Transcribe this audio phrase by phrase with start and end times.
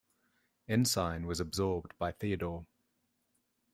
[0.67, 2.65] Ensign was absorbed by Theodore.